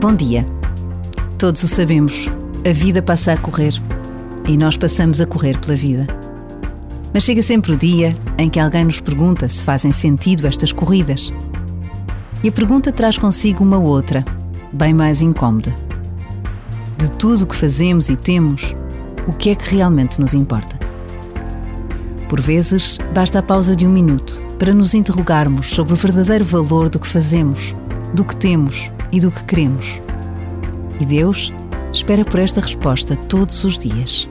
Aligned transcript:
Bom 0.00 0.14
dia. 0.14 0.44
Todos 1.38 1.62
o 1.62 1.68
sabemos, 1.68 2.28
a 2.68 2.72
vida 2.72 3.00
passa 3.00 3.32
a 3.32 3.36
correr 3.36 3.72
e 4.48 4.56
nós 4.56 4.76
passamos 4.76 5.20
a 5.20 5.26
correr 5.26 5.58
pela 5.58 5.76
vida. 5.76 6.06
Mas 7.14 7.22
chega 7.24 7.42
sempre 7.42 7.72
o 7.72 7.76
dia 7.76 8.16
em 8.38 8.50
que 8.50 8.58
alguém 8.58 8.84
nos 8.84 8.98
pergunta 8.98 9.48
se 9.48 9.64
fazem 9.64 9.92
sentido 9.92 10.46
estas 10.46 10.72
corridas. 10.72 11.32
E 12.42 12.48
a 12.48 12.52
pergunta 12.52 12.90
traz 12.90 13.16
consigo 13.16 13.62
uma 13.62 13.78
outra, 13.78 14.24
bem 14.72 14.92
mais 14.92 15.20
incómoda. 15.20 15.76
De 16.96 17.10
tudo 17.12 17.42
o 17.42 17.46
que 17.46 17.54
fazemos 17.54 18.08
e 18.08 18.16
temos, 18.16 18.74
o 19.28 19.32
que 19.32 19.50
é 19.50 19.54
que 19.54 19.74
realmente 19.74 20.20
nos 20.20 20.34
importa? 20.34 20.76
Por 22.28 22.40
vezes, 22.40 22.98
basta 23.14 23.38
a 23.38 23.42
pausa 23.42 23.76
de 23.76 23.86
um 23.86 23.90
minuto 23.90 24.42
para 24.58 24.74
nos 24.74 24.94
interrogarmos 24.94 25.70
sobre 25.70 25.92
o 25.92 25.96
verdadeiro 25.96 26.44
valor 26.44 26.88
do 26.88 26.98
que 26.98 27.06
fazemos, 27.06 27.74
do 28.14 28.24
que 28.24 28.36
temos 28.36 28.90
e 29.10 29.20
do 29.20 29.30
que 29.30 29.44
queremos. 29.44 30.00
E 31.00 31.06
Deus 31.06 31.52
espera 31.92 32.24
por 32.24 32.40
esta 32.40 32.60
resposta 32.60 33.16
todos 33.16 33.64
os 33.64 33.78
dias. 33.78 34.28